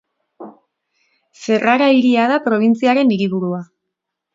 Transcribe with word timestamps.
Ferrara 1.43 1.91
hiria 1.99 2.27
da 2.35 2.43
probintziaren 2.49 3.17
hiriburua. 3.19 3.67